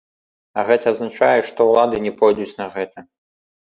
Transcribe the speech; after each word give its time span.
А 0.61 0.63
гэта 0.69 0.85
азначае, 0.95 1.39
што 1.51 1.69
ўлады 1.71 2.03
не 2.09 2.17
пойдуць 2.19 2.53
на 2.65 2.73
гэта. 2.77 3.11